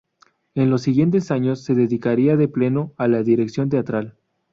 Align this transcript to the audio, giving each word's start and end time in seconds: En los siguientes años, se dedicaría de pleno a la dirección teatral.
En 0.55 0.71
los 0.71 0.81
siguientes 0.81 1.29
años, 1.29 1.63
se 1.63 1.75
dedicaría 1.75 2.35
de 2.35 2.47
pleno 2.47 2.91
a 2.97 3.07
la 3.07 3.21
dirección 3.21 3.69
teatral. 3.69 4.17